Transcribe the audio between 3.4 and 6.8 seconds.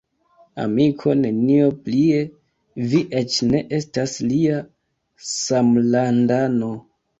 ne estas lia samlandano.